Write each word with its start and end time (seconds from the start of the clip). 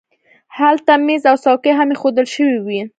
هلته 0.57 0.93
مېز 1.07 1.23
او 1.31 1.35
څوکۍ 1.45 1.71
هم 1.75 1.89
اېښودل 1.93 2.25
شوي 2.35 2.57
وو 2.61 2.81